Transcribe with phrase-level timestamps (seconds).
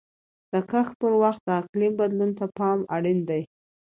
[0.51, 3.41] د کښت پر وخت د اقلیم بدلون ته پام اړین دی.